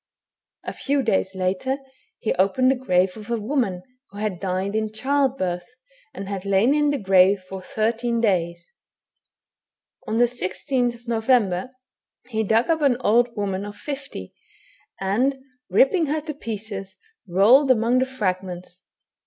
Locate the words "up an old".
12.71-13.29